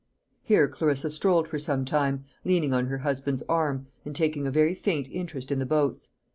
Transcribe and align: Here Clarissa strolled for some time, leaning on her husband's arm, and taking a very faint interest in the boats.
Here 0.41 0.67
Clarissa 0.67 1.11
strolled 1.11 1.47
for 1.47 1.59
some 1.59 1.85
time, 1.85 2.25
leaning 2.43 2.73
on 2.73 2.87
her 2.87 2.97
husband's 2.97 3.43
arm, 3.43 3.85
and 4.03 4.15
taking 4.15 4.47
a 4.47 4.49
very 4.51 4.73
faint 4.73 5.07
interest 5.11 5.51
in 5.51 5.59
the 5.59 5.63
boats. 5.67 6.09